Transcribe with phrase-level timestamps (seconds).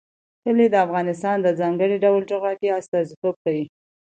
[0.43, 3.65] کلي د افغانستان د ځانګړي ډول جغرافیه استازیتوب کوي.